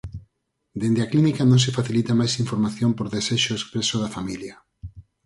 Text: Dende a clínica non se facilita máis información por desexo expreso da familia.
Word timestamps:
Dende 0.79 1.01
a 1.03 1.09
clínica 1.11 1.43
non 1.49 1.59
se 1.63 1.75
facilita 1.77 2.17
máis 2.19 2.33
información 2.43 2.91
por 2.97 3.07
desexo 3.15 3.51
expreso 3.55 3.95
da 3.99 4.13
familia. 4.17 4.55